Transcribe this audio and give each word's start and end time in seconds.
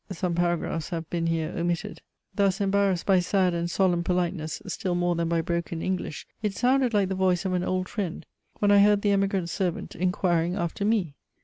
(Some 0.11 0.33
paragraphs 0.33 0.89
have 0.89 1.07
been 1.11 1.27
here 1.27 1.53
omitted.) 1.55 2.01
thus 2.35 2.59
embarrassed 2.59 3.05
by 3.05 3.19
sad 3.19 3.53
and 3.53 3.69
solemn 3.69 4.03
politeness 4.03 4.59
still 4.65 4.95
more 4.95 5.13
than 5.13 5.29
by 5.29 5.41
broken 5.41 5.83
English, 5.83 6.25
it 6.41 6.55
sounded 6.55 6.91
like 6.91 7.07
the 7.09 7.13
voice 7.13 7.45
of 7.45 7.53
an 7.53 7.63
old 7.63 7.87
friend 7.87 8.25
when 8.57 8.71
I 8.71 8.79
heard 8.79 9.03
the 9.03 9.11
emigrant's 9.11 9.51
servant 9.51 9.93
inquiring 9.95 10.55
after 10.55 10.83
me. 10.83 11.13